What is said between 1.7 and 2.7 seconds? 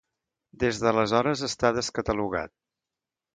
descatalogat.